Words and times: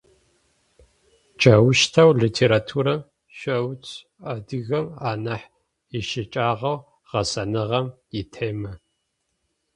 Джаущтэу 1.39 2.11
литературэм 2.21 3.01
щэуцу 3.37 3.95
адыгэм 4.31 4.85
анахь 5.09 5.47
ищыкӏагъэу-гъэсэныгъэм 5.97 7.87
итемэ. 8.19 8.71